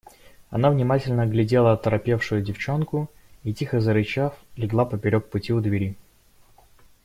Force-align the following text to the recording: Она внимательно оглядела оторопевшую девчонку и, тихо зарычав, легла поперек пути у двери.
Она 0.49 0.71
внимательно 0.71 1.21
оглядела 1.21 1.73
оторопевшую 1.73 2.41
девчонку 2.41 3.07
и, 3.43 3.53
тихо 3.53 3.79
зарычав, 3.79 4.35
легла 4.57 4.83
поперек 4.83 5.29
пути 5.29 5.53
у 5.53 5.61
двери. 5.61 5.95